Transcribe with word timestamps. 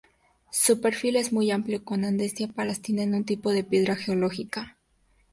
Su 0.51 0.81
perfil 0.81 1.15
es 1.17 1.31
muy 1.31 1.51
amplio 1.51 1.85
con 1.85 2.05
andesita 2.05 2.51
basáltica 2.55 3.03
un 3.03 3.23
tipo 3.23 3.51
de 3.51 3.63
piedra 3.63 3.95
geológica. 3.95 4.79